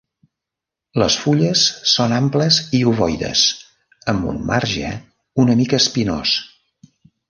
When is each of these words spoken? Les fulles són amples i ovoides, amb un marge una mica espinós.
Les 1.01 1.17
fulles 1.25 1.65
són 1.91 2.17
amples 2.21 2.59
i 2.79 2.81
ovoides, 2.93 3.45
amb 4.17 4.29
un 4.35 4.43
marge 4.53 4.99
una 5.47 5.63
mica 5.65 5.85
espinós. 5.85 6.39